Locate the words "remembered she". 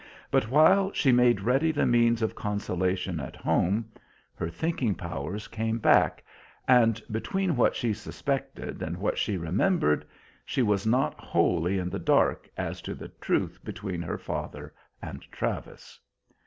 9.37-10.63